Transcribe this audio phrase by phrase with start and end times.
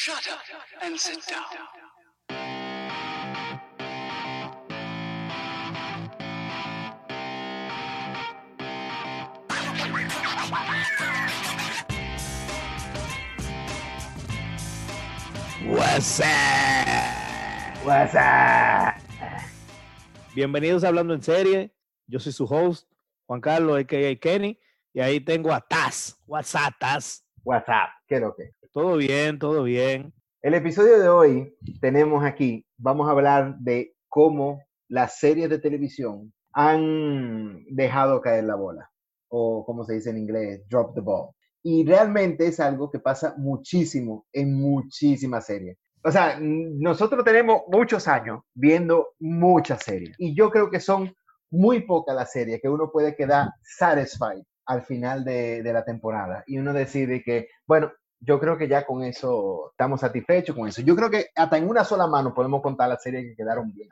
[0.00, 0.38] Shut up
[0.80, 1.42] and sit down.
[15.66, 16.26] What's up?
[17.82, 18.94] What's up?
[20.32, 21.74] Bienvenidos a Hablando en Serie.
[22.06, 22.88] Yo soy su host,
[23.26, 24.14] Juan Carlos, a.k.a.
[24.20, 24.60] Kenny.
[24.94, 26.22] Y ahí tengo a Taz.
[26.24, 27.24] What's up, Taz?
[27.42, 27.90] What's up?
[28.06, 28.57] ¿Qué es lo que?
[28.72, 30.12] Todo bien, todo bien.
[30.42, 36.32] El episodio de hoy tenemos aquí, vamos a hablar de cómo las series de televisión
[36.52, 38.90] han dejado caer la bola,
[39.28, 41.30] o como se dice en inglés, drop the ball.
[41.62, 45.78] Y realmente es algo que pasa muchísimo en muchísimas series.
[46.04, 51.12] O sea, nosotros tenemos muchos años viendo muchas series y yo creo que son
[51.50, 56.44] muy pocas las series que uno puede quedar satisfied al final de, de la temporada
[56.46, 57.90] y uno decide que, bueno,
[58.20, 60.82] yo creo que ya con eso estamos satisfechos con eso.
[60.82, 63.88] Yo creo que hasta en una sola mano podemos contar las series que quedaron bien.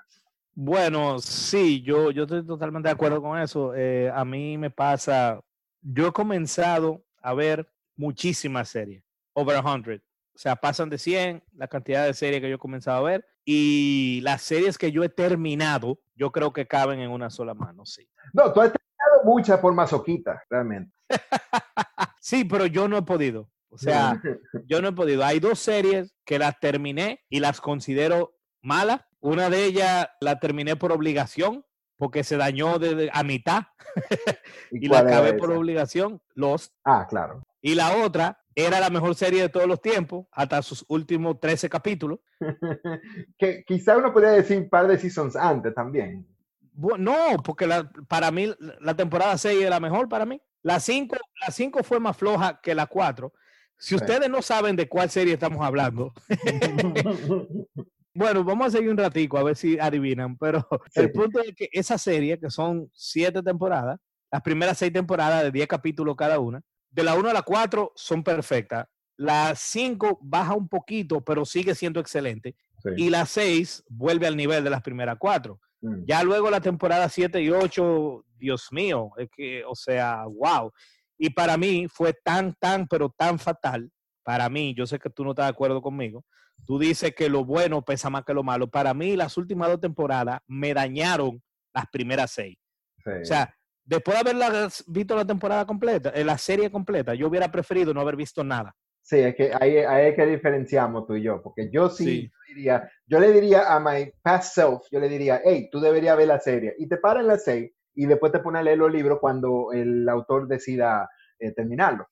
[0.55, 3.75] Bueno, sí, yo, yo estoy totalmente de acuerdo con eso.
[3.75, 5.41] Eh, a mí me pasa,
[5.83, 9.03] yo he comenzado a ver muchísimas series,
[9.35, 10.03] over 100.
[10.35, 13.27] O sea, pasan de 100 la cantidad de series que yo he comenzado a ver
[13.45, 17.87] y las series que yo he terminado, yo creo que caben en una sola mano,
[17.87, 18.09] sí.
[18.33, 20.93] No, tú has tenido muchas por masoquita, realmente.
[22.19, 23.49] Sí, pero yo no he podido.
[23.77, 24.21] O sea,
[24.67, 25.23] yo no he podido.
[25.25, 29.03] Hay dos series que las terminé y las considero malas.
[29.21, 31.65] Una de ellas la terminé por obligación
[31.99, 33.65] porque se dañó de, a mitad
[34.71, 36.75] y la era acabé por obligación, Lost.
[36.85, 37.43] Ah, claro.
[37.61, 41.69] Y la otra era la mejor serie de todos los tiempos, hasta sus últimos 13
[41.69, 42.21] capítulos.
[43.39, 46.27] que quizá uno podría decir un par de seasons antes también.
[46.75, 50.41] No, porque la- para mí la temporada 6 es la mejor para mí.
[50.63, 53.33] La 5 la cinco fue más floja que la 4.
[53.79, 56.13] Si ustedes no saben de cuál serie estamos hablando,
[58.15, 61.13] Bueno, vamos a seguir un ratico a ver si adivinan, pero el Sí.
[61.13, 63.99] punto es que esa serie, que son siete temporadas,
[64.33, 67.93] las primeras seis temporadas de 10 capítulos cada una, de la 1 a la 4
[67.95, 68.87] son perfectas.
[69.19, 72.57] La 5 baja un poquito, pero sigue siendo excelente.
[72.83, 72.91] Sí.
[72.97, 75.61] Y la 6 vuelve al nivel de las primeras cuatro.
[75.83, 76.05] Mm.
[76.07, 80.73] Ya luego la temporada 7 y 8, Dios mío, es que, o sea, wow.
[81.19, 83.91] Y para mí fue tan, tan, pero tan fatal.
[84.23, 86.25] Para mí, yo sé que tú no estás de acuerdo conmigo.
[86.67, 88.69] Tú dices que lo bueno pesa más que lo malo.
[88.69, 92.57] Para mí, las últimas dos temporadas me dañaron las primeras seis.
[93.05, 93.11] Sí.
[93.23, 97.51] O sea, después de haberla visto la temporada completa, eh, la serie completa, yo hubiera
[97.51, 98.75] preferido no haber visto nada.
[99.03, 102.23] Sí, es que ahí, ahí es que diferenciamos tú y yo, porque yo sí, Sí.
[102.23, 106.17] yo diría, yo le diría a my past self, yo le diría, hey, tú deberías
[106.17, 108.93] ver la serie, y te paran las seis, y después te pones a leer los
[108.93, 112.07] libros cuando el autor decida eh, terminarlo.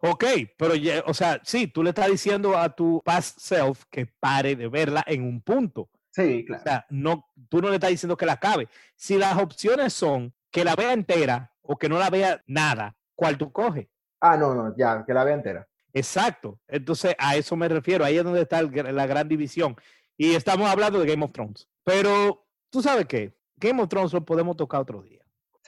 [0.00, 0.24] Ok,
[0.58, 4.54] pero, ya- o sea, sí, tú le estás diciendo a tu past self que pare
[4.54, 5.88] de verla en un punto.
[6.10, 6.62] Sí, O claro.
[6.62, 8.68] sea, no, tú no le estás diciendo que la acabe.
[8.96, 13.38] Si las opciones son que la vea entera o que no la vea nada, ¿cuál
[13.38, 13.88] tú coges?
[14.20, 15.66] Ah, no, no, ya, que la vea entera.
[15.92, 16.58] Exacto.
[16.68, 18.04] Entonces, a eso me refiero.
[18.04, 19.76] Ahí es donde está el la gran división.
[20.16, 21.68] Y estamos hablando de Game of Thrones.
[21.84, 23.36] Pero, ¿tú sabes qué?
[23.56, 25.17] Game of Thrones lo podemos tocar otro día.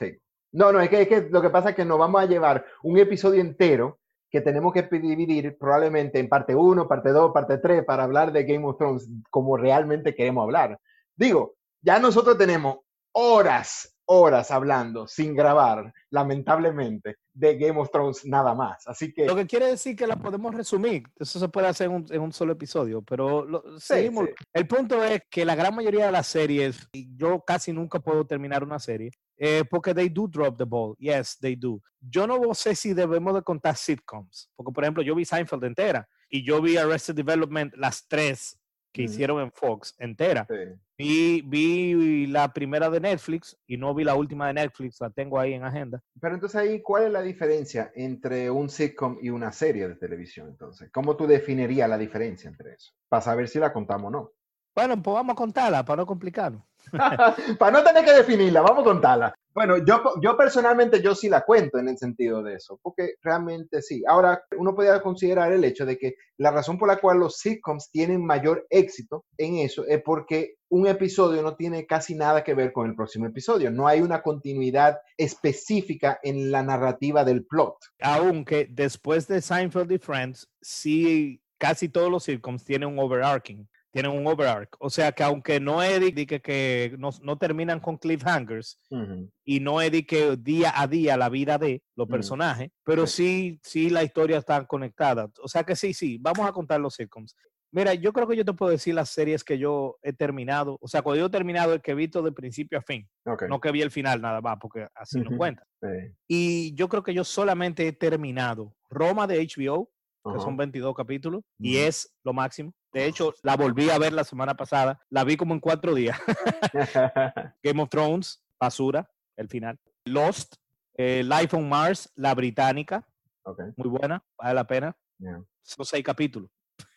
[0.01, 0.17] Sí.
[0.53, 2.65] No, no, es que, es que lo que pasa es que nos vamos a llevar
[2.83, 7.83] un episodio entero que tenemos que dividir probablemente en parte 1, parte 2, parte 3
[7.85, 10.79] para hablar de Game of Thrones como realmente queremos hablar.
[11.15, 12.77] Digo, ya nosotros tenemos
[13.13, 18.87] horas, horas hablando sin grabar, lamentablemente, de Game of Thrones nada más.
[18.87, 21.03] Así que, Lo que quiere decir que la podemos resumir.
[21.17, 24.25] Eso se puede hacer en un, en un solo episodio, pero lo- Sí, seguimos.
[24.27, 24.33] sí.
[24.53, 28.25] El punto es que la gran mayoría de las series, y yo casi nunca puedo
[28.25, 29.11] terminar una serie,
[29.43, 30.95] eh, porque they do drop the ball.
[30.99, 31.81] Yes, they do.
[31.99, 36.07] Yo no sé si debemos de contar sitcoms, porque por ejemplo yo vi Seinfeld entera
[36.29, 38.59] y yo vi Arrested Development las tres
[38.93, 40.45] que hicieron en Fox entera.
[40.47, 40.55] sí.
[40.97, 45.39] Vi, vi la primera de Netflix y no vi la última de Netflix, la tengo
[45.39, 45.99] ahí en agenda.
[46.19, 50.49] pero entonces ahí, ¿cuál es la diferencia entre un sitcom y una serie de televisión?
[50.49, 52.91] Entonces, ¿cómo tú definirías la diferencia entre eso?
[53.09, 54.31] Para saber si la contamos o no.
[54.75, 56.63] Bueno, pues vamos a contarla para no complicarnos.
[57.59, 59.33] Para no tener que definirla, vamos a contarla.
[59.53, 63.81] Bueno, yo, yo personalmente yo sí la cuento en el sentido de eso, porque realmente
[63.81, 64.01] sí.
[64.07, 67.91] Ahora, uno podría considerar el hecho de que la razón por la cual los sitcoms
[67.91, 72.71] tienen mayor éxito en eso es porque un episodio no tiene casi nada que ver
[72.71, 73.71] con el próximo episodio.
[73.71, 77.75] No hay una continuidad específica en la narrativa del plot.
[78.01, 84.11] aunque después de Seinfeld y Friends, sí, casi todos los sitcoms tienen un overarching, tienen
[84.11, 84.69] un overarch.
[84.79, 89.29] O sea que aunque no es que, que no, no terminan con cliffhangers Ujú.
[89.43, 92.11] y no es que día a día la vida de los Mm.
[92.11, 95.29] personajes, pero sí, sí la historia está conectada.
[95.41, 97.35] O sea que sí, sí, vamos a contar los sitcoms.
[97.73, 100.77] Mira, yo creo que yo te puedo decir las series que yo he terminado.
[100.81, 103.07] O sea, cuando yo he terminado, el que he visto de principio a fin.
[103.25, 103.43] Ok.
[103.47, 105.37] No que vi el final nada más, porque así no Ujú.
[105.37, 105.63] cuenta.
[105.81, 105.87] Sí.
[106.27, 109.89] Y yo creo que yo solamente he terminado Roma de HBO,
[110.33, 112.73] que son 22 capítulos, y es lo máximo.
[112.93, 114.99] De hecho, la volví a ver la semana pasada.
[115.09, 116.17] La vi como en cuatro días.
[117.63, 119.79] Game of Thrones, basura, el final.
[120.05, 120.55] Lost,
[120.97, 123.07] eh, Life on Mars, la británica,
[123.43, 124.95] Ok, muy buena, vale la pena.
[125.17, 125.41] yeah.
[125.63, 126.49] Son seis capítulos.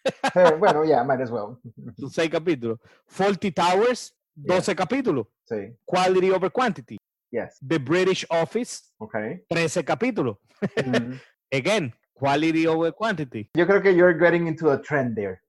[0.35, 1.58] Eh, bueno, ya, might as well.
[1.99, 2.79] Son seis capítulos.
[3.06, 5.26] Faulty Towers, 12 capítulos.
[5.49, 6.99] Sí, Quality over Quantity.
[7.31, 7.56] yes.
[7.67, 9.14] The British Office, Ok.
[9.49, 10.37] 13 capítulos.
[10.85, 11.19] Mm.
[11.50, 13.49] Again, Quality over Quantity.
[13.55, 15.41] Yo creo que you're getting into a trend there.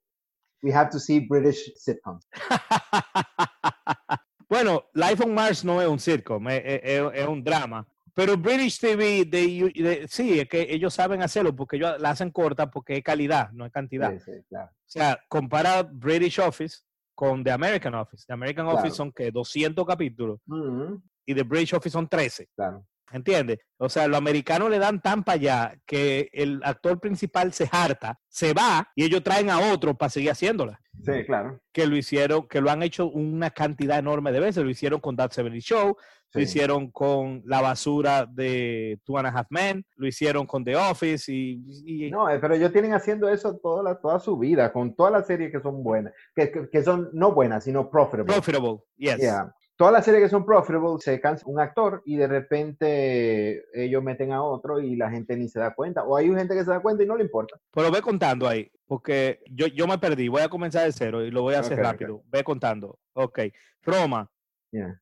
[0.65, 2.27] We have to see British sitcoms.
[4.49, 7.87] bueno, Life on Mars no es un circo, es, es- es- un drama.
[8.15, 12.31] Pero British TV, they- they- sí, es que ellos saben hacerlo porque ellos la hacen
[12.31, 14.11] corta porque es calidad, no es cantidad.
[14.13, 14.71] Sí, sí, claro.
[14.71, 16.79] O sea, compara British Office
[17.13, 18.23] con The American Office.
[18.25, 18.79] The American Claro.
[18.79, 20.95] Office son que 200 capítulos Mm,
[21.27, 22.49] y The British Office son 13.
[22.55, 22.85] claro.
[23.11, 23.59] ¿Entiendes?
[23.77, 28.19] O sea, los americanos le dan tan para allá que el actor principal se harta,
[28.27, 30.79] se va y ellos traen a otro para seguir haciéndola.
[31.03, 31.59] Sí, claro.
[31.71, 34.63] Que lo hicieron, que lo han hecho una cantidad enorme de veces.
[34.63, 35.95] Lo hicieron con That 70 Show,
[36.33, 40.75] lo hicieron con La Basura de Two and a Half Men, lo hicieron con The
[40.75, 44.73] Office y, y- No, eh, pero ellos tienen haciendo eso toda, la, toda su vida,
[44.73, 48.33] con todas las series que son buenas, que, que, que son no buenas, sino profitable.
[48.33, 48.79] profitable.
[48.97, 49.17] Yes.
[49.19, 49.53] Yeah.
[49.77, 54.31] Todas las series que son profitable se cansa un actor y de repente ellos meten
[54.31, 56.03] a otro y la gente ni se da cuenta.
[56.03, 57.59] O hay gente que se da cuenta y no le importa.
[57.71, 60.29] Pero ve contando ahí, porque yo, yo me perdí.
[60.29, 62.23] Voy a comenzar de cero y lo voy a hacer rápido.
[62.27, 62.99] Ve contando.
[63.13, 63.39] Ok.
[63.83, 64.31] Roma,
[64.71, 64.99] Yeah,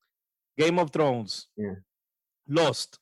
[0.58, 1.76] Game of Thrones, Yeah.
[2.48, 2.98] Lost,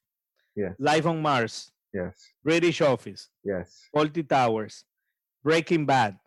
[0.56, 0.76] Yes.
[0.78, 3.88] Life on Mars, yes, British Office, yes.
[3.94, 4.86] Faulty Towers,
[5.44, 6.18] Breaking Bad.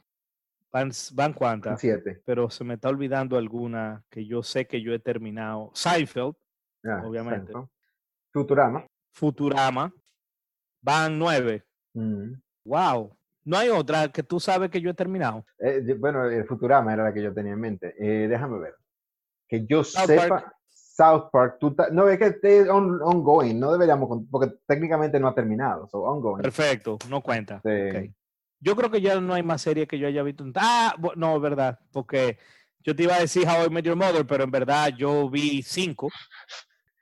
[0.75, 2.21] Van, van cuántas, Siete.
[2.27, 5.71] pero se me está olvidando alguna que yo sé que yo he terminado.
[5.73, 6.35] Seinfeld,
[6.85, 7.53] Ah, Obviamente.
[8.33, 8.85] Futurama.
[9.15, 9.93] Futurama,
[10.83, 11.65] van nueve.
[11.95, 12.33] Mm.
[12.67, 13.17] Wow.
[13.45, 15.47] No hay otra que tú sabes que yo he terminado.
[15.59, 17.95] Eh, bueno, el Futurama era la que yo tenía en mente.
[17.99, 18.75] Eh, déjame ver.
[19.49, 20.29] Que yo South sepa.
[20.29, 20.53] Park.
[20.71, 21.57] South Park.
[21.61, 23.59] tú no, es que esté on- ongoing.
[23.61, 24.25] No deberíamos.
[24.31, 25.87] Porque técnicamente no ha terminado.
[25.89, 26.43] So, ongoing.
[26.43, 27.61] Perfecto, no cuenta.
[27.65, 28.13] Sí.
[28.65, 30.45] Yo creo que ya no hay más serie que yo haya visto.
[30.55, 32.39] Ah, no, verdad, porque
[32.81, 35.63] yo te iba a decir How I Met Your Mother, pero en verdad yo vi
[35.63, 36.09] cinco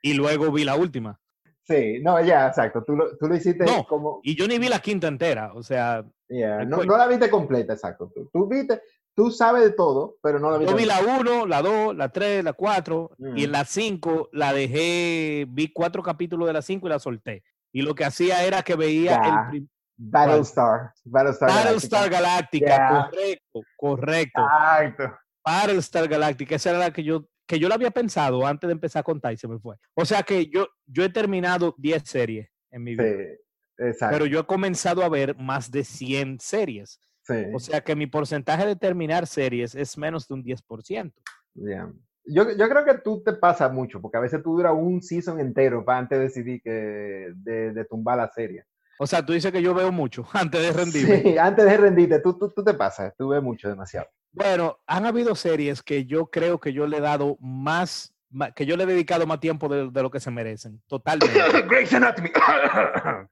[0.01, 1.17] y luego vi la última.
[1.65, 2.83] Sí, no, ya, exacto.
[2.83, 4.19] Tú lo, tú lo hiciste No, como.
[4.23, 7.71] Y yo ni vi la quinta entera, o sea, yeah, no, no la viste completa,
[7.73, 8.11] exacto.
[8.13, 8.81] Tú, tú viste.
[9.15, 10.71] Tú sabes de todo, pero no la viste.
[10.71, 11.21] yo vi la completa.
[11.21, 13.53] uno, la dos, la tres, la cuatro, y en Mm.
[13.53, 17.43] la cinco la dejé, vi cuatro capítulos de la cinco y la solté.
[17.71, 19.21] Y lo que hacía era que veía
[19.53, 20.91] el Battlestar.
[21.05, 21.49] Battlestar.
[21.49, 23.09] Battlestar Galactica.
[23.11, 24.41] Correcto, correcto.
[24.41, 25.17] Exacto.
[25.45, 29.01] Battlestar Galactica, esa era la que yo, que yo la había pensado antes de empezar
[29.01, 29.75] a contar y se me fue.
[29.93, 33.35] O sea que yo, yo he terminado 10 series en mi vida,
[33.75, 34.13] Sí, exacto.
[34.15, 36.99] pero yo he comenzado a ver más de 100 series.
[37.23, 41.11] sí, O sea que mi porcentaje de terminar series es menos de un 10%.
[41.55, 41.91] yeah.
[42.25, 45.39] yo, yo creo que tú te pasa mucho, porque a veces tú duras un season
[45.39, 48.63] entero para antes de decidir que, de, de tumbar la serie.
[48.99, 51.21] O sea, tú dices que yo veo mucho antes de rendirme.
[51.21, 54.07] Sí, antes de rendirte, tú, tú, tú te pasas, tú ves mucho, demasiado.
[54.31, 58.65] Bueno, han habido series que yo creo que yo le he dado más, ma- que
[58.65, 60.81] yo le he dedicado más tiempo de, de lo que se merecen.
[60.87, 61.39] Totalmente.
[61.69, 62.29] Grey's Anatomy.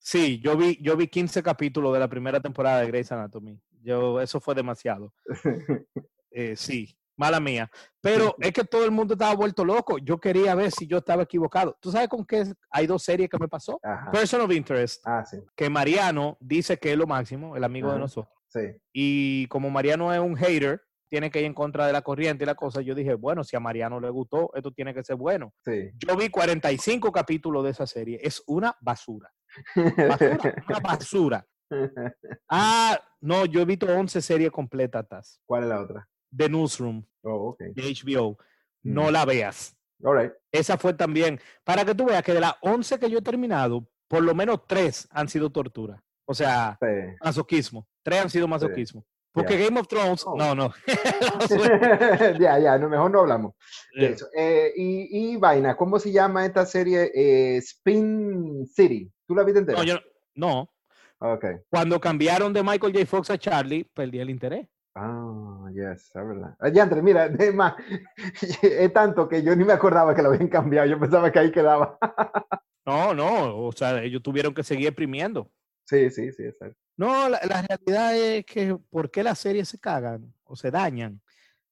[0.00, 3.60] Sí, yo vi, yo vi 15 capítulos de la primera temporada de Grey's Anatomy.
[3.82, 5.12] Yo, eso fue demasiado.
[6.30, 7.70] Eh, sí, mala mía.
[8.00, 9.98] Pero es que todo el mundo estaba vuelto loco.
[9.98, 11.76] Yo quería ver si yo estaba equivocado.
[11.80, 13.78] ¿Tú sabes con qué hay dos series que me pasó?
[13.82, 14.10] Ajá.
[14.10, 17.98] Person of Interest, Ah, sí, que Mariano dice que es lo máximo, el amigo de
[17.98, 18.32] nosotros.
[18.46, 18.60] sí.
[18.92, 22.46] Y como Mariano es un hater, tiene que ir en contra de la corriente y
[22.46, 25.52] la cosa, yo dije, bueno, si a Mariano le gustó, esto tiene que ser bueno.
[25.64, 25.90] sí.
[25.98, 28.20] Yo vi 45 capítulos de esa serie.
[28.22, 29.30] Es una basura.
[29.74, 31.46] Basura, una basura.
[32.48, 36.08] Ah, no, yo he visto 11 series completas ¿Cuál es la otra?
[36.30, 37.58] De Newsroom Oh, ok.
[37.74, 38.36] de HBO.
[38.82, 39.12] No Mm.
[39.12, 39.76] la veas.
[40.04, 40.32] All right.
[40.52, 43.88] Esa fue también, para que tú veas que de las 11 que yo he terminado,
[44.06, 46.02] por lo menos 3 han sido tortura.
[46.24, 46.86] O sea, Sí.
[47.22, 47.86] masoquismo.
[48.02, 49.04] 3 han sido masoquismo.
[49.32, 49.64] Porque Ya.
[49.66, 50.36] Game of Thrones, Oh.
[50.36, 50.72] no, no.
[52.40, 53.54] Ya, ya, no, mejor no hablamos
[53.94, 54.26] de eso.
[54.36, 57.10] Eh, y, y vaina, ¿cómo se llama esta serie?
[57.14, 59.10] Eh, Spin City.
[59.26, 59.78] ¿Tú la viste entera?
[59.78, 59.94] no, yo
[60.34, 60.70] no.
[61.20, 61.32] no.
[61.34, 61.44] Ok.
[61.68, 63.06] Cuando cambiaron de Michael J.
[63.06, 64.68] Fox a Charlie, perdí el interés.
[64.94, 66.56] Ah, yes, es verdad.
[66.72, 67.74] Ya, Andrés, mira, es más,
[68.62, 70.88] es tanto que yo ni me acordaba que lo habían cambiado.
[70.88, 71.98] Yo pensaba que ahí quedaba.
[72.86, 73.66] No, no.
[73.66, 75.50] O sea, ellos tuvieron que seguir exprimiendo.
[75.84, 76.78] Sí, sí, sí, exacto.
[76.96, 81.20] No, la, la realidad es que ¿por qué las series se cagan o se dañan?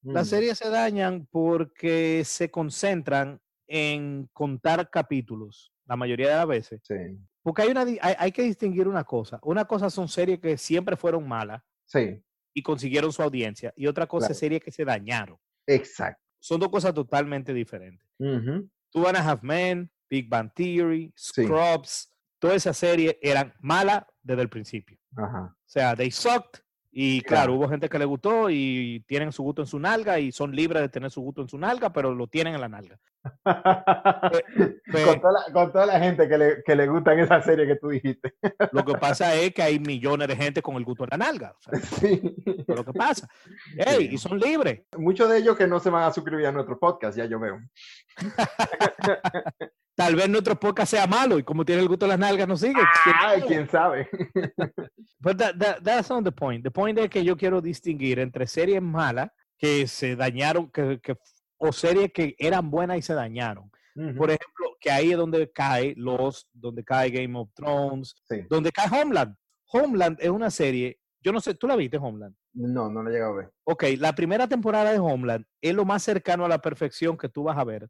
[0.03, 6.47] Las Mm, series se dañan porque se concentran en contar capítulos, la mayoría de las
[6.47, 6.79] veces.
[6.83, 6.95] Sí,
[7.41, 9.39] Porque hay, una, hay, hay que distinguir una cosa.
[9.43, 12.23] Una cosa son series que siempre fueron malas sí,
[12.57, 14.39] y consiguieron su audiencia, y otra cosa Claro.
[14.39, 15.37] series que se dañaron.
[15.67, 16.19] exacto.
[16.39, 18.07] Son dos cosas totalmente diferentes.
[18.19, 21.43] Ujú, Two and a Half Men, Big Bang Theory, Sí.
[21.43, 24.97] Scrubs, todas esas series eran malas desde el principio.
[25.15, 25.55] Ajá.
[25.55, 26.61] O sea, they sucked.
[26.99, 30.31] Y claro, hubo gente que le gustó y tienen su gusto en su nalga y
[30.31, 32.97] son libres de tener su gusto en su nalga, pero lo tienen en la nalga.
[35.05, 37.75] Con, toda la, con toda la gente que le, que le gustan esas series que
[37.75, 38.33] tú dijiste.
[38.71, 41.53] Lo que pasa es que hay millones de gente con el gusto en la nalga.
[41.55, 42.35] o sea, Sí.
[42.45, 43.27] es lo que pasa.
[43.77, 44.15] Ey, Sí.
[44.15, 44.81] y son libres.
[44.97, 47.59] Muchos de ellos que no se van a suscribir a nuestro podcast, ya yo veo.
[49.97, 52.55] Tal vez nuestro podcast sea malo y como tiene el gusto en las nalgas, no
[52.55, 52.79] sigue.
[53.19, 54.07] Ay, quién sabe.
[55.19, 56.63] But that, that- that's not the point.
[56.63, 61.17] The point es que yo quiero distinguir entre series malas que se dañaron, que, que-
[61.57, 63.71] o series que eran buenas y se dañaron.
[64.15, 68.41] Por ejemplo, que ahí es donde cae Lost, donde cae Game of Thrones, Sí.
[68.47, 69.35] donde cae Homeland.
[69.73, 72.35] Homeland es una serie, yo no sé, ¿tú la viste Homeland?
[72.53, 73.49] No, no lo he llegado a ver.
[73.63, 77.41] Ok, la primera temporada de Homeland es lo más cercano a la perfección que tú
[77.45, 77.89] vas a ver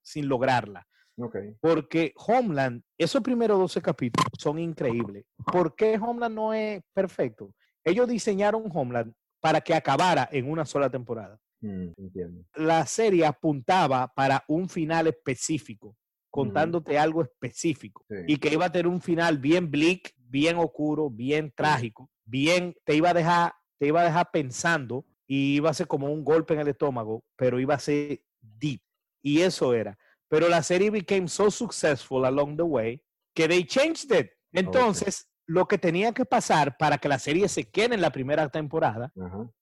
[0.00, 0.86] sin lograrla.
[1.18, 1.36] Ok.
[1.60, 5.24] Porque Homeland, esos primeros 12 capítulos son increíbles.
[5.52, 7.52] ¿Por qué Homeland no es perfecto?
[7.84, 11.38] Ellos diseñaron Homeland para que acabara en una sola temporada.
[11.60, 12.44] Mm, entiendo.
[12.54, 15.96] La serie apuntaba para un final específico,
[16.30, 18.04] contándote algo específico.
[18.08, 18.16] Sí.
[18.28, 22.94] Y que iba a tener un final bien bleak, bien oscuro, bien trágico, bien, te
[22.94, 26.54] iba a dejar, te iba a dejar pensando y iba a ser como un golpe
[26.54, 28.80] en el estómago, pero iba a ser deep.
[29.22, 29.98] Y eso era.
[30.28, 33.02] Pero la serie became so successful along the way
[33.34, 34.30] que they changed it.
[34.52, 38.48] Entonces, lo que tenía que pasar para que la serie se quede en la primera
[38.48, 39.12] temporada,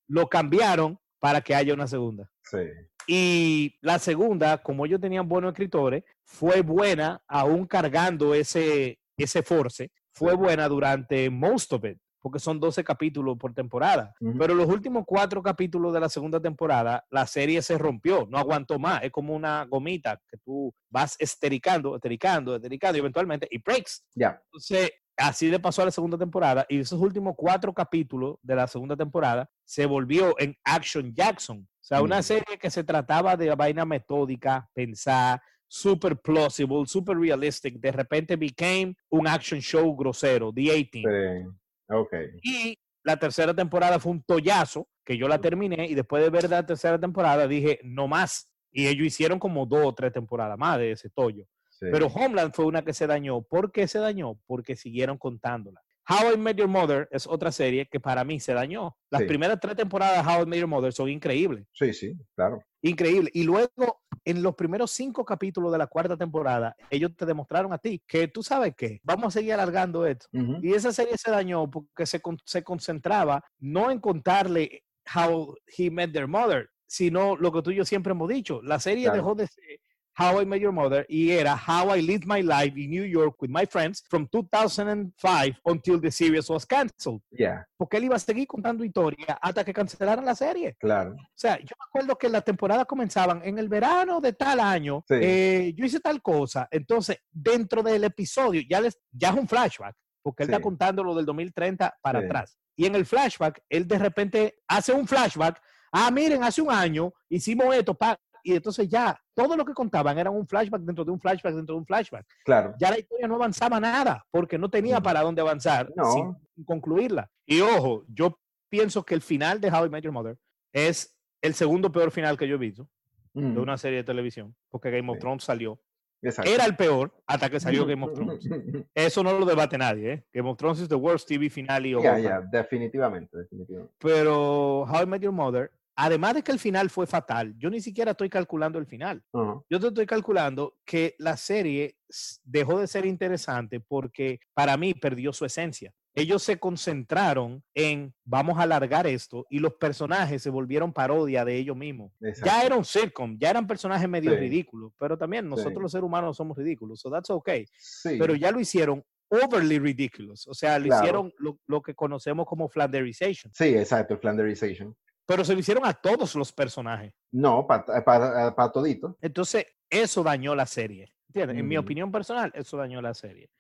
[0.09, 2.29] lo cambiaron para que haya una segunda.
[2.43, 2.59] Sí.
[3.07, 9.93] Y la segunda, como ellos tenían buenos escritores, fue buena, aún cargando ese, ese force,
[10.13, 14.13] fue buena durante most of it, porque son 12 capítulos por temporada.
[14.19, 14.37] Ujú.
[14.37, 18.81] Pero los últimos cuatro capítulos de la segunda temporada, la serie se rompió, no aguantó
[18.81, 19.05] más.
[19.05, 24.05] Es como una gomita que tú vas estericando, estericando, estericando y eventualmente y breaks.
[24.17, 24.43] Ya.
[24.47, 28.67] Entonces, así le pasó a la segunda temporada y esos últimos cuatro capítulos de la
[28.67, 31.61] segunda temporada se volvió en Action Jackson.
[31.61, 37.79] O sea, una serie que se trataba de vaina metódica, pensar, super plausible, super realistic.
[37.79, 41.09] De repente became un action show grosero, The 18.
[41.09, 41.66] Sí.
[41.89, 42.13] Ok.
[42.43, 46.51] Y la tercera temporada fue un tollazo, que yo la terminé y después de ver
[46.51, 48.51] la tercera temporada dije, no más.
[48.73, 51.47] Y ellos hicieron como dos o tres temporadas más de ese tollo.
[51.71, 51.87] Sí.
[51.93, 53.43] Pero Homeland fue una que se dañó.
[53.43, 54.39] ¿Por qué se dañó?
[54.47, 55.83] Porque siguieron contándola.
[56.09, 58.97] How I Met Your Mother es otra serie que para mí se dañó.
[59.11, 59.27] Las Sí.
[59.29, 61.67] primeras tres temporadas de How I Met Your Mother son increíbles.
[61.73, 62.61] Sí, sí, claro.
[62.83, 63.31] Increíble.
[63.35, 67.79] Y luego, en los primeros cinco capítulos de la cuarta temporada, ellos te demostraron a
[67.79, 70.27] ti que tú sabes qué, vamos a seguir alargando esto.
[70.33, 70.59] Ujú.
[70.63, 74.85] Y esa serie se dañó porque se, con- se concentraba no en contarle
[75.15, 78.61] How He Met Their Mother, sino lo que tú y yo siempre hemos dicho.
[78.63, 79.17] La serie Claro.
[79.17, 79.81] dejó de ser
[80.19, 83.37] How I Met Your Mother y era How I Lived My Life in New York
[83.41, 87.21] with My Friends from 2005 until the series was canceled.
[87.31, 90.75] Ya, Porque él iba a seguir contando historia hasta que cancelaran la serie.
[90.81, 91.13] claro.
[91.15, 95.05] O sea, yo me acuerdo que las temporadas comenzaban en el verano de tal año,
[95.07, 95.15] Sí.
[95.21, 96.67] eh, yo hice tal cosa.
[96.71, 100.63] Entonces, dentro del episodio, ya, les, ya es un flashback, porque él está Sí.
[100.63, 102.25] contando lo del 2030 para Sí.
[102.27, 102.59] atrás.
[102.75, 105.61] Y en el flashback, él de repente hace un flashback.
[105.93, 108.19] Ah, miren, hace un año hicimos esto, pa",
[108.53, 111.75] y entonces ya todo lo que contaban era un flashback dentro de un flashback dentro
[111.75, 112.25] de un flashback.
[112.45, 112.75] Claro.
[112.79, 115.03] Ya la historia no avanzaba nada, porque no tenía Mm.
[115.03, 116.13] para dónde avanzar No.
[116.13, 117.29] sin concluirla.
[117.47, 118.39] Y ojo, yo
[118.69, 120.39] pienso que el final de How I Met Your Mother
[120.73, 122.89] es el segundo peor final que yo he visto
[123.35, 123.63] de Ujú.
[123.63, 125.19] una serie de televisión, porque Game of.
[125.19, 125.81] Thrones salió.
[126.23, 126.51] Exacto.
[126.51, 128.49] Era el peor hasta que salió Game of Thrones.
[128.95, 130.25] Eso no lo debate nadie, ¿eh?
[130.33, 132.49] Game of Thrones es the worst TV finale Ya, ya, time.
[132.51, 133.93] definitivamente, definitivamente.
[133.99, 137.81] Pero How I Met Your Mother, además de que el final fue fatal, yo ni
[137.81, 139.25] siquiera estoy calculando el final.
[139.69, 141.97] Yo te estoy calculando que la serie
[142.45, 145.93] dejó de ser interesante porque para mí perdió su esencia.
[146.19, 151.57] Ellos se concentraron en vamos a alargar esto y los personajes se volvieron parodia de
[151.57, 152.11] ellos mismos.
[152.43, 154.37] Ya era un sitcom, ya eran personajes medio Sí.
[154.39, 155.83] ridículos, pero también nosotros Sí.
[155.83, 157.67] los seres humanos somos ridículos, so that's okay.
[157.79, 158.17] Sí.
[158.19, 161.03] Pero ya lo hicieron overly ridiculous, o sea, lo Claro.
[161.05, 164.97] hicieron lo, lo que conocemos como Flanderization, Sí, exacto, Flanderization.
[165.27, 167.13] Pero se lo hicieron a todos los personajes.
[167.33, 169.19] No, para todito.
[169.21, 171.13] Entonces, eso dañó la serie.
[171.29, 171.59] ¿Entiendes?
[171.59, 171.85] En mi Ujú.
[171.85, 173.51] opinión personal, eso dañó la serie.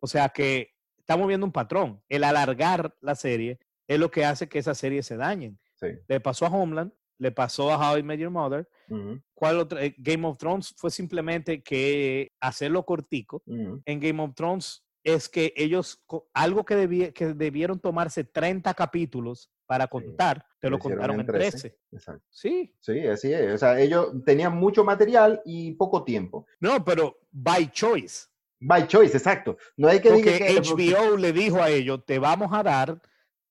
[0.00, 2.02] O sea que estamos viendo un patrón.
[2.08, 5.58] El alargar la serie es lo que hace que esas series se dañen.
[5.76, 5.86] Sí.
[6.08, 8.68] Le pasó a Homeland, le pasó a How I Met Your Mother.
[8.88, 9.82] Ujú, ¿Cuál otra?
[9.84, 13.42] Eh, Game of Thrones fue simplemente que hacerlo cortico.
[13.46, 19.50] En Game of Thrones es que ellos, algo que, debie- que debieron tomarse 30 capítulos
[19.66, 21.50] para contar, te lo Lo contaron en en 13.
[21.52, 21.78] 13.
[21.92, 22.24] Exacto.
[22.30, 22.74] Sí.
[22.80, 23.54] Sí, así es.
[23.54, 26.46] O sea, ellos tenían mucho material y poco tiempo.
[26.60, 28.26] No, pero by choice.
[28.60, 29.56] By choice, exacto.
[29.76, 33.00] No hay que Porque decir que HBO le dijo a ellos, te vamos a dar,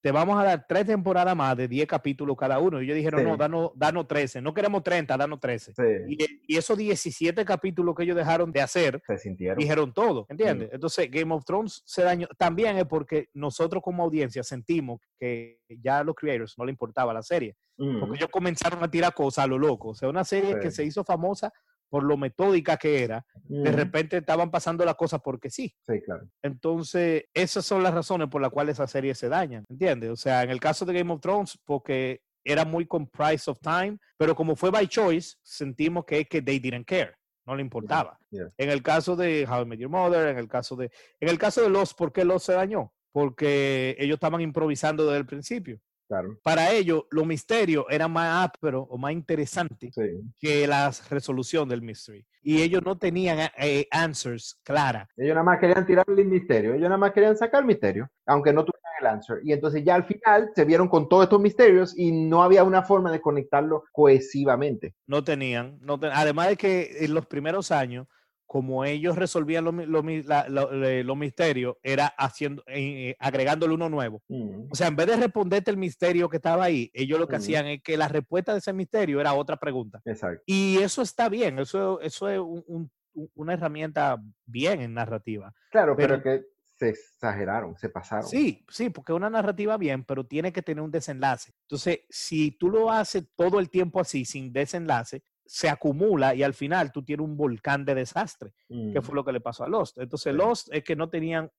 [0.04, 2.82] te vamos a dar tres temporadas más de 10 capítulos cada uno.
[2.82, 3.26] Y ellos dijeron, Sí.
[3.26, 4.42] no, danos, danos 13.
[4.42, 5.72] No queremos 30, danos 13.
[5.74, 9.58] Sí, Y, y esos 17 capítulos que ellos dejaron de hacer, se sintieron.
[9.58, 10.70] dijeron todo, ¿entiendes?
[10.74, 12.28] Entonces Game of Thrones se dañó.
[12.38, 17.14] También es porque nosotros como audiencia sentimos que ya a los creators no le importaba
[17.14, 17.56] la serie.
[17.78, 19.90] Ujú, Porque ellos comenzaron a tirar cosas a lo loco.
[19.92, 20.76] O sea, una serie que Sí.
[20.76, 21.54] se hizo famosa
[21.94, 23.24] por lo metódica que era.
[23.44, 23.78] De ujú.
[23.78, 25.76] repente estaban pasando las cosas porque sí.
[25.86, 26.28] Sí, claro.
[26.42, 30.10] Entonces, esas son las razones por las cuales esas series se dañan, ¿entiendes?
[30.10, 33.60] O sea, en el caso de Game of Thrones, porque era muy con Price of
[33.60, 37.14] Time, pero como fue by choice, sentimos que es que they didn't care,
[37.46, 38.18] no le importaba.
[38.32, 38.48] yeah.
[38.58, 41.38] En el caso de How I Met Your Mother, en el caso de, en el
[41.38, 42.92] caso de Lost, ¿por qué Lost se dañó?
[43.12, 45.80] Porque ellos estaban improvisando desde el principio.
[46.14, 46.38] Claro.
[46.44, 50.22] Para ellos, los misterios eran más ásperos o más interesantes Sí.
[50.40, 52.24] que la resolución del mystery.
[52.44, 55.08] Y ellos no tenían eh, answers claras.
[55.18, 56.72] Ellos nada más querían tirarle el misterio.
[56.74, 59.38] Ellos nada más querían sacar el misterio, aunque no tuvieran el answer.
[59.44, 62.84] Y entonces ya al final se vieron con todos estos misterios y no había una
[62.84, 64.94] forma de conectarlo cohesivamente.
[65.08, 65.78] No tenían.
[65.82, 68.08] No ten- Además de que en los primeros años,
[68.54, 74.22] como ellos resolvían los lo- misterios, era haciendo, eh, agregándole uno nuevo.
[74.28, 77.38] Mm, O sea, en vez de responderte el misterio que estaba ahí, ellos lo que
[77.38, 80.04] hacían es que la respuesta de ese misterio era otra pregunta.
[80.06, 80.44] Exacto.
[80.46, 85.52] Y eso está bien, eso, eso es un- un- un- una herramienta bien en narrativa.
[85.72, 86.46] Claro, pero, Pero- que
[86.76, 88.28] se exageraron, se pasaron.
[88.28, 91.54] Sí, sí, porque una narrativa bien, pero tiene que tener un desenlace.
[91.64, 96.54] Entonces, si tú lo haces todo el tiempo así, sin desenlace, se acumula y al
[96.54, 99.68] final tú tienes un volcán de desastre, Mm, que fue lo que le pasó a
[99.70, 99.98] Lost.
[99.98, 100.34] Entonces.
[100.34, 101.50] Lost es que no tenían,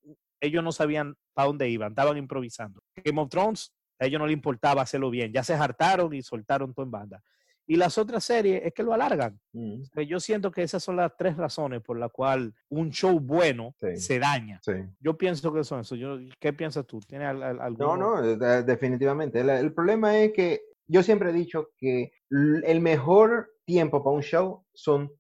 [0.41, 2.81] ellos no sabían para dónde iban, estaban improvisando.
[3.05, 6.73] Game of Thrones, a ellos no les importaba hacerlo bien, ya se hartaron y soltaron
[6.75, 7.23] todo en banda.
[7.67, 9.41] Y las otras series es que lo alargan.
[9.53, 13.19] mm, sea, Yo siento que esas son las tres razones por las cuales un show
[13.21, 13.97] bueno Sí.
[13.97, 14.61] se daña.
[14.63, 14.73] sí.
[15.01, 15.95] Yo pienso que son eso.
[15.97, 17.01] Yo, ¿Qué piensas tú?
[17.01, 19.41] ¿Tienes al- al- No, no, de- de- definitivamente.
[19.41, 24.23] El, el problema es que yo siempre he dicho que el mejor tiempo para un
[24.23, 25.11] show son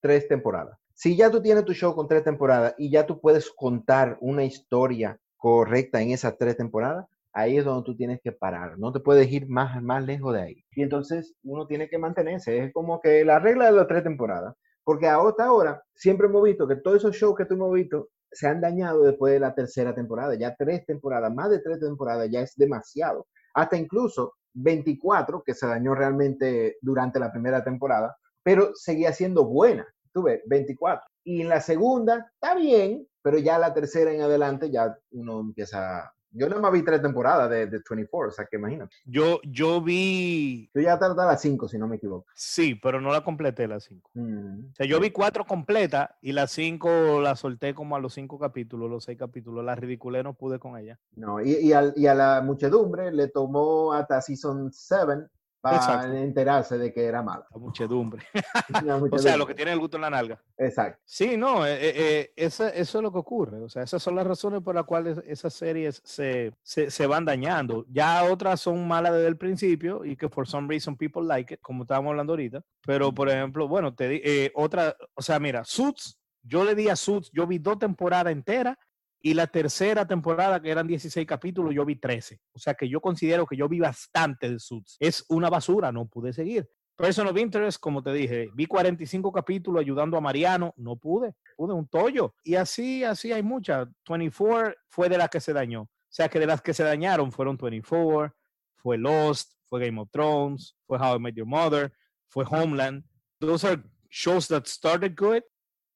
[0.00, 0.78] tres temporadas.
[0.94, 4.44] Si ya tú tienes tu show con tres temporadas y ya tú puedes contar una
[4.44, 8.78] historia correcta en esas tres temporadas, ahí es donde tú tienes que parar.
[8.78, 10.64] No te puedes ir más, más lejos de ahí.
[10.72, 12.58] Y entonces uno tiene que mantenerse.
[12.58, 14.54] Es como que la regla de las tres temporadas.
[14.84, 18.46] Porque hasta ahora siempre hemos visto que todos esos shows que tú hemos visto se
[18.46, 20.34] han dañado después de la tercera temporada.
[20.34, 23.26] Ya tres temporadas, más de tres temporadas ya es demasiado.
[23.54, 29.86] Hasta incluso 24, que se dañó realmente durante la primera temporada, pero seguía siendo buena.
[30.12, 31.06] Tú ves, 24.
[31.24, 36.12] Y en la segunda está bien, pero ya la tercera en adelante ya uno empieza...
[36.32, 38.94] Yo nada más vi tres temporadas de, de 24, o sea que imagínate.
[39.04, 42.26] Yo, yo vi, Yo ya hasta las 5, si no me equivoco.
[42.34, 44.10] sí, pero no la completé las cinco.
[44.14, 48.14] Mm, O sea, yo vi cuatro completas y las cinco las solté como a los
[48.14, 49.64] cinco capítulos, los seis capítulos.
[49.64, 50.98] La ridiculé, no pude con ella.
[51.16, 55.26] No, y, y, al- y a la muchedumbre le tomó hasta Season 7
[55.60, 56.12] para Exacto.
[56.14, 57.46] enterarse de que era mala.
[57.50, 58.22] La muchedumbre.
[58.84, 60.42] La o sea, lo que tiene el gusto en la nalga.
[60.56, 61.00] Exacto.
[61.04, 63.58] Sí, no, eh, eh, eh, eso es lo que ocurre.
[63.60, 67.24] O sea, esas son las razones por las cuales esas series se, se, se van
[67.24, 67.84] dañando.
[67.90, 71.60] Ya otras son malas desde el principio y que for some reason people like it,
[71.60, 72.62] como estábamos hablando ahorita.
[72.86, 76.88] Pero, por ejemplo, bueno, te di- eh, otra, o sea, mira, Suits, yo le di
[76.88, 78.76] a Suits, yo vi dos temporadas enteras
[79.22, 82.40] y la tercera temporada, que eran 16 capítulos, yo vi 13.
[82.52, 84.96] O sea que yo considero que yo vi bastante de Suits.
[84.98, 86.68] Es una basura, no pude seguir.
[86.96, 91.72] Person of Interest, como te dije, vi 45 capítulos ayudando a Mariano, no pude, pude
[91.72, 92.34] un tollo.
[92.44, 93.88] Y así, así hay muchas.
[94.08, 95.82] 24 fue de las que se dañó.
[95.82, 98.34] O sea que de las que se dañaron fueron 24,
[98.76, 101.92] fue Lost, fue Game of Thrones, fue How I Met Your Mother,
[102.28, 103.04] fue Homeland.
[103.38, 105.42] Those are shows that started good,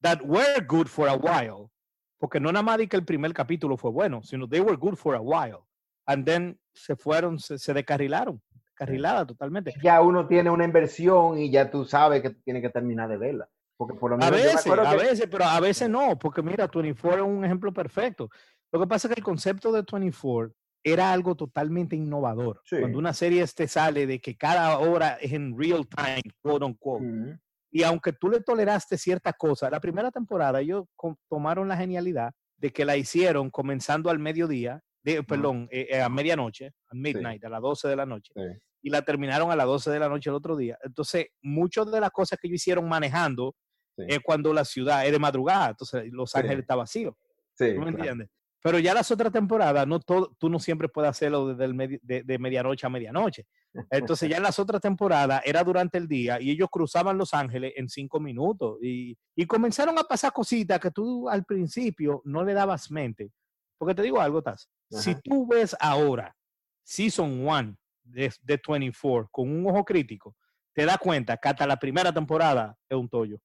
[0.03, 1.71] that were good for a while.
[2.19, 4.95] Porque no nada más di que el primer capítulo fue bueno, sino they were good
[4.97, 5.59] for a while.
[6.07, 8.41] And then se fueron, se, se descarrilaron,
[8.75, 9.75] carrilada totalmente.
[9.83, 13.49] Ya uno tiene una inversión y ya tú sabes que tiene que terminar de verla.
[13.77, 16.43] Porque por lo A menos me veces, a que- veces, pero a veces no, porque
[16.43, 18.29] mira, 24 es un ejemplo perfecto.
[18.73, 22.61] Lo que pasa es que el concepto de 24 era algo totalmente innovador.
[22.65, 22.77] Sí.
[22.79, 27.05] Cuando una serie te sale de que cada hora es en real time, quote unquote.
[27.05, 27.39] Ujú.
[27.75, 30.85] Y aunque tú le toleraste ciertas cosas, la primera temporada ellos
[31.29, 36.09] tomaron la genialidad de que la hicieron comenzando al mediodía, de, perdón, eh, eh, a
[36.09, 38.43] medianoche, a midnight, a las 12 de la noche, Sí.
[38.83, 40.79] y la terminaron a las 12 de la noche el otro día.
[40.85, 43.57] Entonces, muchas de las cosas que ellos hicieron manejando
[43.97, 44.05] Sí.
[44.07, 46.35] es cuando la ciudad es de madrugada, entonces Los.
[46.37, 47.19] Ángeles está vacío.
[47.55, 47.89] Sí, ¿Tú me claro.
[47.99, 48.29] entiendes?
[48.65, 52.01] Pero ya las otras temporadas, no todo, tú no siempre puedes hacerlo desde el medi-
[52.01, 53.47] de, de medianoche a medianoche.
[53.91, 57.75] Entonces ya en las otras temporadas era durante el día y ellos cruzaban Los Ángeles
[57.77, 62.55] en cinco minutos y, y comenzaron a pasar cositas que tú al principio no le
[62.55, 63.31] dabas mente.
[63.77, 64.67] Porque te digo algo, Taz.
[64.89, 66.35] Si tú ves ahora
[66.83, 70.35] Season 1 de, de 24 con un ojo crítico,
[70.73, 73.39] te das cuenta que hasta la primera temporada es un tollo.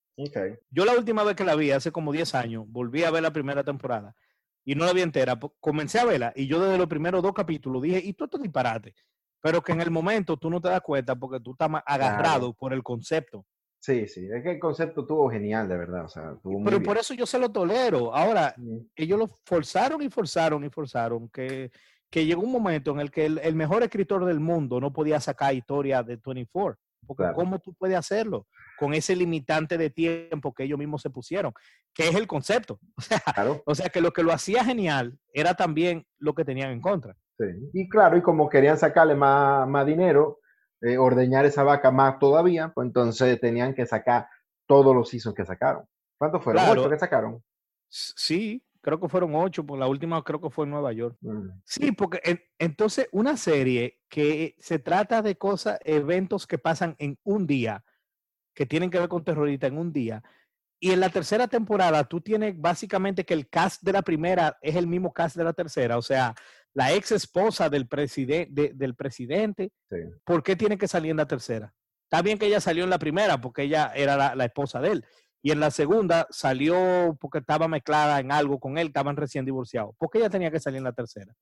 [0.70, 3.34] Yo la última vez que la vi, hace como 10 años, volví a ver la
[3.34, 4.16] primera temporada
[4.66, 5.40] y no la vi entera.
[5.60, 8.44] Comencé a verla y yo desde los primeros dos capítulos dije, y todo esto es
[8.44, 8.94] disparate.
[9.42, 12.74] Pero que en el momento tú no te das cuenta porque tú estás agarrado por
[12.74, 13.46] el concepto.
[13.82, 14.28] Sí, sí.
[14.30, 16.04] Es que el concepto estuvo genial, de verdad.
[16.04, 16.84] O sea, muy Pero bien.
[16.84, 18.14] por eso yo se lo tolero.
[18.14, 21.72] Ahora, Mm, ellos lo forzaron y forzaron y forzaron que,
[22.10, 25.22] que llegó un momento en el que el, el mejor escritor del mundo no podía
[25.22, 26.78] sacar historia de 24.
[27.08, 27.36] Porque Claro.
[27.36, 28.48] ¿cómo tú puedes hacerlo?
[28.78, 31.54] Con ese limitante de tiempo que ellos mismos se pusieron,
[31.94, 32.80] que es el concepto.
[32.98, 36.46] O sea, Claro, o sea que lo que lo hacía genial era también lo que
[36.46, 37.16] tenían en contra.
[37.38, 37.46] sí.
[37.74, 40.40] Y claro, y como querían sacarle más, más dinero,
[40.82, 44.28] eh, ordeñar esa vaca más todavía, pues entonces tenían que sacar
[44.68, 45.84] todos los seasons que sacaron.
[46.18, 46.64] ¿Cuántos fueron?
[46.64, 46.82] Claro.
[46.82, 47.44] ¿Ocho que sacaron?
[47.88, 51.18] Sí, creo que fueron ocho, por la última creo que fue en Nueva York.
[51.22, 56.96] Mm, Sí, porque en- entonces una serie que se trata de cosas, eventos que pasan
[57.00, 57.84] en un día,
[58.54, 60.24] que tienen que ver con terrorista en un día,
[60.82, 64.76] y en la tercera temporada tú tienes básicamente que el cast de la primera es
[64.78, 66.34] el mismo cast de la tercera, o sea,
[66.74, 69.98] la ex esposa del, presidente del presidente, Sí.
[70.24, 71.74] ¿por qué tiene que salir en la tercera?
[72.04, 74.92] Está bien que ella salió en la primera porque ella era la, la esposa de
[74.94, 75.06] él.
[75.42, 79.96] Y en la segunda salió porque estaba mezclada en algo con él, estaban recién divorciados.
[79.98, 81.34] ¿Por qué ella tenía que salir en la tercera?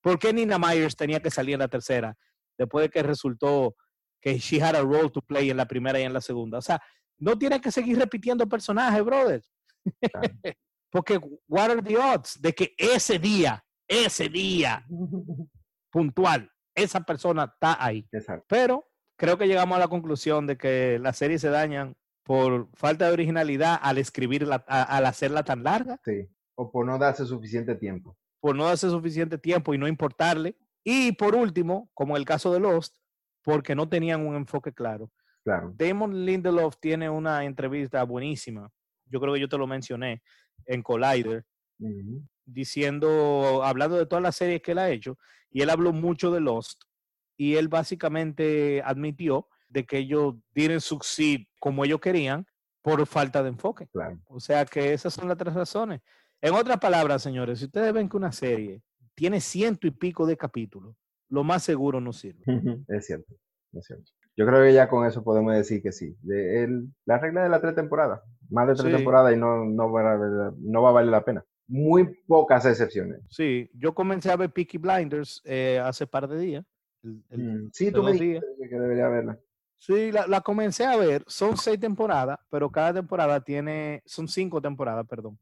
[0.00, 2.16] ¿Por qué Nina Myers tenía que salir en la tercera?
[2.58, 3.76] Después de que resultó
[4.20, 6.58] que she had a role to play en la primera y en la segunda.
[6.58, 6.82] O sea,
[7.18, 9.42] no tiene que seguir repitiendo personajes, brother.
[10.00, 10.28] Claro.
[10.90, 14.84] Porque what are the odds de que ese día, ese día
[15.90, 18.06] puntual, esa persona está ahí?
[18.12, 18.46] Exacto.
[18.48, 23.06] Pero creo que llegamos a la conclusión de que las series se dañan por falta
[23.06, 26.28] de originalidad al escribirla, a- al hacerla tan larga, Sí.
[26.56, 28.16] O por no darse suficiente tiempo.
[28.40, 30.56] por no darse suficiente tiempo y no importarle.
[30.84, 32.96] Y por último, como el caso de Lost,
[33.42, 35.10] porque no tenían un enfoque claro.
[35.44, 35.72] Claro.
[35.76, 38.70] Damon Lindelof tiene una entrevista buenísima,
[39.06, 40.22] yo creo que yo te lo mencioné,
[40.64, 41.44] en Collider,
[42.44, 45.18] diciendo, hablando de todas las series que él ha hecho,
[45.50, 46.82] y él habló mucho de Lost,
[47.36, 52.46] y él básicamente admitió de que ellos didn't succeed como ellos querían
[52.80, 53.86] por falta de enfoque.
[53.92, 54.18] Claro.
[54.26, 56.00] O sea que esas son las tres razones.
[56.40, 58.80] En otras palabras, señores, si ustedes ven que una serie
[59.14, 60.96] tiene ciento y pico de capítulos,
[61.28, 62.42] lo más seguro no sirve.
[62.88, 63.34] Es cierto,
[63.72, 64.10] es cierto.
[64.34, 66.16] Yo creo que ya con eso podemos decir que sí.
[66.22, 68.22] De el- la regla de las tres temporadas.
[68.48, 68.96] Más de tres Sí.
[68.96, 71.44] temporadas y no, no, va no va a valer la pena.
[71.68, 73.20] Muy pocas excepciones.
[73.28, 76.64] Sí, yo comencé a ver Peaky Blinders eh, hace par de días.
[77.02, 79.38] el- el- Mm, Sí, tú me dijiste que debería verla.
[79.78, 81.24] Sí, la, comencé a ver.
[81.26, 85.38] Son seis temporadas, pero cada temporada tiene, son cinco temporadas, perdón.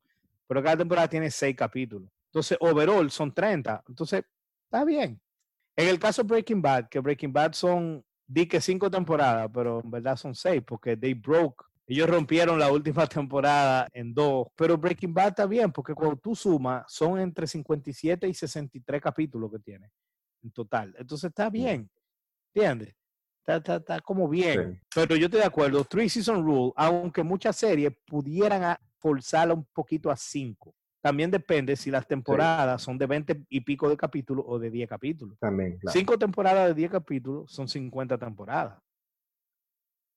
[0.47, 2.11] Pero cada temporada tiene seis capítulos.
[2.27, 3.85] Entonces, overall son 30.
[3.89, 4.25] Entonces,
[4.65, 5.21] está bien.
[5.77, 9.81] En el caso de Breaking Bad, que Breaking Bad son, di que cinco temporadas, pero
[9.83, 11.65] en verdad son seis, porque they broke.
[11.87, 14.49] Ellos rompieron la última temporada en dos.
[14.57, 19.51] Pero Breaking Bad está bien, porque cuando tú sumas, son entre 57 y 63 capítulos
[19.51, 19.91] que tiene
[20.43, 20.95] en total.
[20.99, 21.89] Entonces, está bien.
[22.53, 22.95] ¿Entiendes?
[23.47, 24.81] Está, está, está como bien.
[24.83, 24.89] Sí.
[24.95, 25.85] Pero yo estoy de acuerdo.
[25.85, 30.75] Three Season Rule, aunque muchas series pudieran forzarla un poquito a cinco.
[31.03, 34.89] También depende si las temporadas son de 20 y pico de capítulos o de 10
[34.89, 35.39] capítulos.
[35.39, 35.93] También, claro.
[35.93, 38.79] Cinco temporadas de 10 capítulos son 50 temporadas.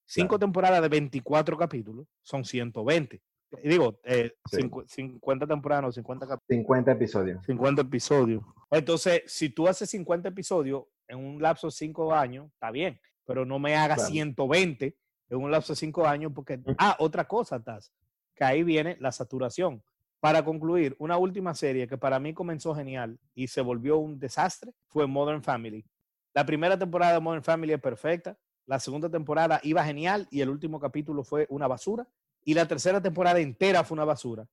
[0.05, 0.39] Cinco Claro.
[0.39, 3.21] temporadas de 24 capítulos son 120.
[3.63, 4.57] Y Digo, eh, Sí.
[4.61, 6.47] cincu- 50 temporadas, no, 50 capítulos.
[6.47, 7.45] 50 episodios.
[7.45, 8.41] 50 episodios.
[8.71, 13.45] Entonces, si tú haces 50 episodios en un lapso de 5 años, está bien, pero
[13.45, 14.01] no me Claro.
[14.01, 14.97] 120
[15.29, 17.91] en un lapso de 5 años porque, ah, otra cosa, Taz,
[18.33, 19.83] que ahí viene la saturación.
[20.19, 24.71] Para concluir, una última serie que para mí comenzó genial y se volvió un desastre
[24.87, 25.85] fue Modern Family.
[26.33, 30.49] La primera temporada de Modern Family es perfecta, la segunda temporada iba genial y el
[30.49, 32.07] último capítulo fue una basura
[32.43, 34.47] y la tercera temporada entera fue una basura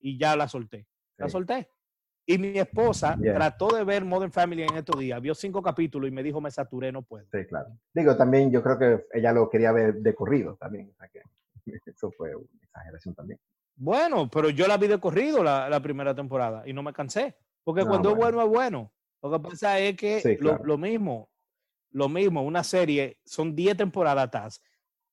[0.00, 0.86] y ya la solté.
[1.16, 1.32] La Sí.
[1.32, 1.68] solté.
[2.26, 3.34] Y mi esposa Yeah.
[3.34, 6.50] trató de ver Modern Family en estos días, vio cinco capítulos y me dijo, me
[6.50, 7.26] saturé, no puedo.
[7.30, 7.68] Sí, claro.
[7.92, 10.90] Digo, también yo creo que ella lo quería ver de corrido también.
[10.90, 11.20] o sea que
[11.86, 13.38] eso fue una exageración también.
[13.76, 17.36] Bueno, pero yo la vi de corrido la, la primera temporada y no me cansé.
[17.62, 18.28] Porque Ah, cuando bueno.
[18.28, 18.92] es bueno, es bueno.
[19.22, 20.64] Lo que pasa es que Sí, lo, claro.
[20.64, 21.30] lo mismo,
[21.90, 24.62] lo mismo, una serie, son 10 temporadas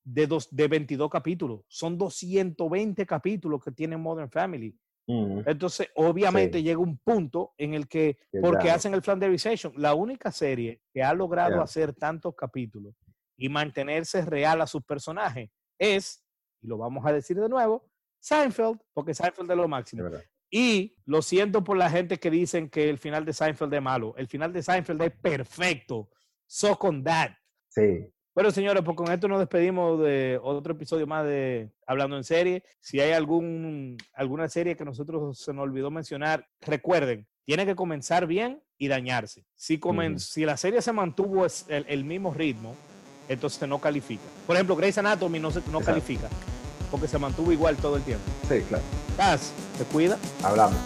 [0.04, 1.62] de, dos, de 22 capítulos.
[1.68, 4.76] Son 220 capítulos que tiene Modern Family.
[5.06, 6.64] Mm, Entonces, obviamente Sí.
[6.64, 11.02] llega un punto en el que, Que porque hacen el Flanderization, la única serie que
[11.02, 12.94] ha logrado hacer tantos capítulos
[13.36, 16.24] y mantenerse real a sus personajes es,
[16.62, 20.04] y lo vamos a decir de nuevo, Seinfeld, porque Seinfeld es lo máximo.
[20.48, 24.14] Y lo siento por la gente que dicen que el final de Seinfeld es malo.
[24.16, 26.10] El final de Seinfeld es perfecto.
[26.46, 27.30] So con that.
[27.68, 32.24] Sí, Pero señores, pues con esto nos despedimos de otro episodio más de Hablando en
[32.24, 32.64] Serie.
[32.80, 38.26] Si hay algún, alguna serie que nosotros se nos olvidó mencionar, recuerden, tiene que comenzar
[38.26, 39.44] bien y dañarse.
[39.54, 42.74] Si, comen- si la serie se mantuvo el, el mismo ritmo,
[43.28, 44.22] entonces no califica.
[44.46, 45.84] Por ejemplo, Grey's Anatomy no, se, no Exacto.
[45.86, 46.28] califica
[46.90, 48.24] porque se mantuvo igual todo el tiempo.
[48.48, 48.84] sí, claro.
[49.16, 50.18] Paz, te cuida.
[50.42, 50.76] Hablamos.